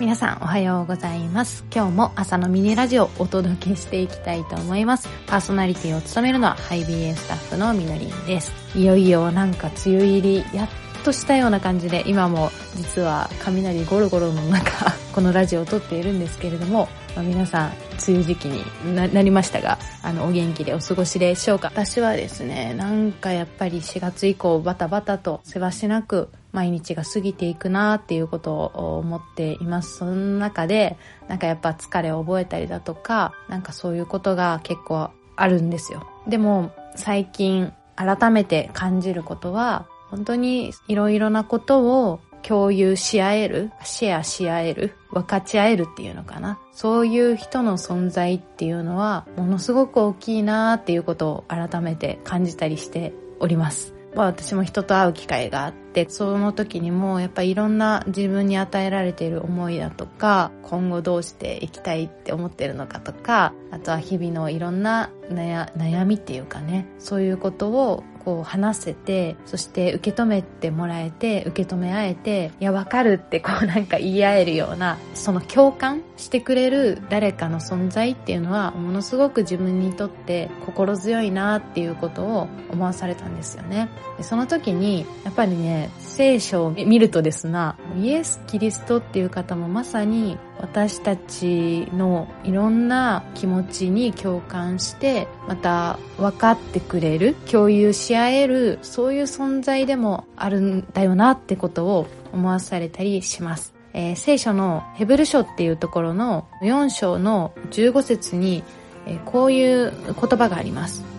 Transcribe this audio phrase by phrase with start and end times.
[0.00, 1.62] 皆さんおはようございます。
[1.70, 5.10] 今日も朝のミニラジオをお届けしていきたいと思います。
[5.26, 8.50] パーソナリティを務めるのはハイビーエスタッフのみのりんです。
[8.74, 10.68] いよいよなんか梅雨入り、やっ
[11.04, 17.72] としたような感じで、今も実は雷ゴロゴロの中、 このラジオを撮っているんですけれども、まあ、皆さん、
[18.08, 18.64] 梅雨時期に
[18.96, 21.68] なりましたが、あの、お元気でお過ごしでしょうか？
[21.74, 29.98] 私はですね、なんかやっぱり4月以降バタバタとせわしなく毎日が過ぎていくなっていうことを思っています。
[29.98, 30.96] その中で、
[31.28, 36.06] なんかやっぱ疲れを覚えたりだとか、なんかそういうことが結構あるんですよ。
[36.26, 46.58] でも、最近改めて感じることは、本当にいろいろなことを共有し合える、シェアし合える、分かち合えるっていうのかな。
[46.72, 53.94] そういう人の存在っていうのは、ものすごく大きいなっていうことを改めて感じたりしております。
[54.14, 83.88] まあ私も人と会う機会があってて、その時にもやっぱりいろんな自分に与えられている思いだとか、今後どうしていきたいって思ってるのかとか、あとは日々のいろんな悩みっていうかね、そういうことをこう話せて、そして受け止めてもらえて、受け止め合えて、いや、わかるってこうなんか言い合えるような、その共感してくれる誰かの存在っていうのは、ものすごく自分にとって心強いなっていうことを思わされたんですよね。
[84.18, 108.62] でその時に、やっぱりね、聖書を見るとですな、イエス・キリストっていう方もまさに私たちのいろんな気持ちに共感してまた分かってくれる共有し合えるそういう存在でもあるんだよなってことを思わされたりします、えー、聖書のヘブル書っていうところの4章の15節に、
[109.06, 111.10] えー、こういう言葉があります。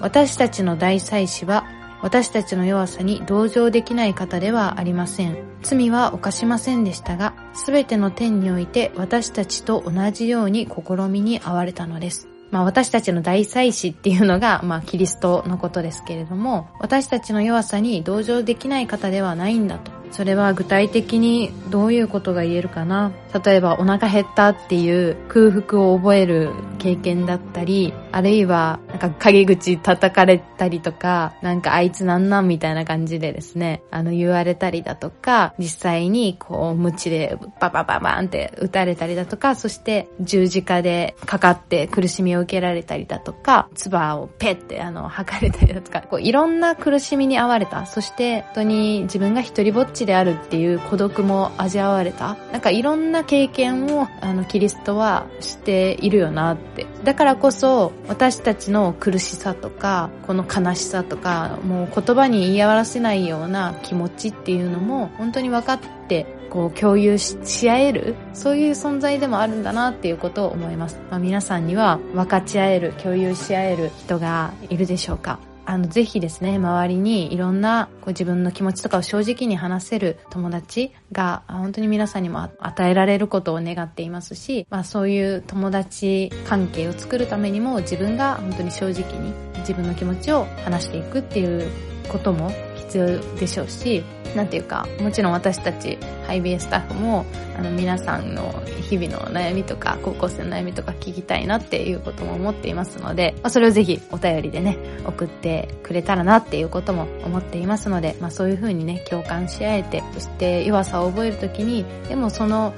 [0.00, 1.65] 私たちの大祭司は
[2.06, 5.38] 私たちの弱さに同情できない方ではありません。
[5.62, 12.28] 罪は犯しませんでしたが、すべての点において私たちと同じように試みに遭われたのです。
[12.52, 19.90] まあ私たちの大祭司っていうのが、まあキリストのことですけれども、私たちの弱さに同情できない方ではないんだと。
[20.12, 23.10] それは具体的にどういうことが言えるかな
[23.44, 47.84] 例えばお腹減ったっていう空腹を覚える経験だったり、あるいはなんか陰口叩かれたりとか、なんかあいつなんなんみたいな感じでですね、あの言われたりだとか、実際にこう無知でババババンって撃たれたりだとか、そして十字架でかかって苦しみを受けられたりだとか、唾をペッてあの吐かれたりだとか、こういろんな苦しみに遭われた。
[47.84, 52.36] そして本当に自分が一人ぼっちであるっていう孤独も味わわれた。
[52.50, 56.86] なんかいろんな経験をあのキリストはしているよなって。
[57.04, 75.38] だからこそ私たちの苦しさとか、この悲しさとか、もう言葉に言い表せないような気持ちっていうのも本当に分かってこう共有し合えるそういう存在でもあるんだなっていうことを思います、まあ、皆さんには分かち合える共有し合える人がいるでしょうか。
[75.66, 91.68] あの、ぜひですね、周りにいろんなこう自分の気持ちとかを正直に話せる友達が、本当に皆さんにも与えられることを願っていますし、まあそういう友達関係を作るためにも自分が本当に正直に自分の気持ちを話していくっていう
[92.08, 94.04] ことも必要でしょうし、
[94.34, 97.24] なんていうか、もちろん私たち、ハイビースタッフも、
[97.58, 104.76] あの、皆さんの日々の悩みとか、高校生の悩みとか聞きたいなっていうことも思っていますので、まあ、それをぜひお便りでね、
[105.06, 112.74] 送ってくれたらなっていうことも思っていますので、まあそういう風にね、共感し合えて、そして弱さを覚えるときに、でもその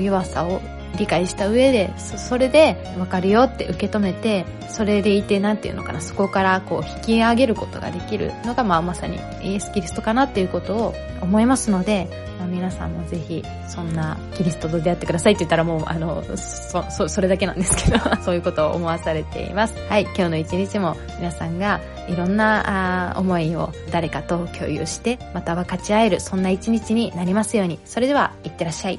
[0.00, 0.60] 弱さを
[0.98, 12.08] 理解した上で、それで分かるよって受け止めて、それでいて、なんていうのかな、そこからこう引き上げることができるのが、まあまさにイエス・キリストかなっていうことを思いますので、
[12.40, 19.74] まあ、皆さんもぜひ、そんなキリストと出会ってくださいって言ったらもう、あの、そ、そ、それだけなんですけど、 そういうことを思わされています。
[19.88, 27.78] はい、今日の一日も皆さんがいろんなあ思いを誰かと共有して、また分かち合える、そんな一日になりますように。
[27.84, 28.98] それでは、いってらっしゃい。